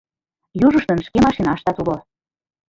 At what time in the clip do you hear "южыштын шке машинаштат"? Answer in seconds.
0.67-1.77